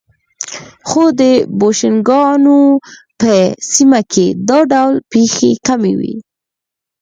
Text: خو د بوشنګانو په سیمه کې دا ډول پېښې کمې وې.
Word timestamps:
خو 0.87 1.03
د 1.19 1.21
بوشنګانو 1.59 2.59
په 3.19 3.33
سیمه 3.71 4.01
کې 4.11 4.25
دا 4.49 4.59
ډول 4.71 4.95
پېښې 5.11 5.51
کمې 5.67 5.93
وې. 5.99 6.15